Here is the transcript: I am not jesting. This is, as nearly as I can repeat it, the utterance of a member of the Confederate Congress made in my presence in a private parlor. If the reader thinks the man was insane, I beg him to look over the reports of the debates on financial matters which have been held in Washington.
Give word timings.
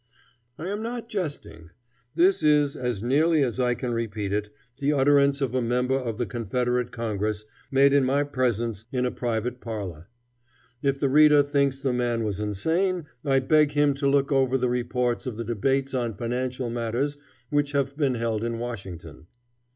I 0.57 0.67
am 0.69 0.81
not 0.81 1.09
jesting. 1.09 1.69
This 2.15 2.41
is, 2.41 2.75
as 2.75 3.03
nearly 3.03 3.43
as 3.43 3.59
I 3.59 3.75
can 3.75 3.93
repeat 3.93 4.33
it, 4.33 4.49
the 4.77 4.93
utterance 4.93 5.41
of 5.41 5.53
a 5.53 5.61
member 5.61 5.93
of 5.93 6.17
the 6.17 6.25
Confederate 6.25 6.91
Congress 6.91 7.45
made 7.69 7.93
in 7.93 8.03
my 8.03 8.23
presence 8.23 8.85
in 8.91 9.05
a 9.05 9.11
private 9.11 9.59
parlor. 9.61 10.09
If 10.81 10.99
the 10.99 11.07
reader 11.07 11.43
thinks 11.43 11.79
the 11.79 11.93
man 11.93 12.23
was 12.23 12.39
insane, 12.39 13.05
I 13.23 13.41
beg 13.41 13.73
him 13.73 13.93
to 13.93 14.09
look 14.09 14.31
over 14.31 14.57
the 14.57 14.69
reports 14.69 15.27
of 15.27 15.37
the 15.37 15.43
debates 15.45 15.93
on 15.93 16.15
financial 16.15 16.71
matters 16.71 17.19
which 17.51 17.73
have 17.73 17.95
been 17.95 18.15
held 18.15 18.43
in 18.43 18.57
Washington. 18.57 19.27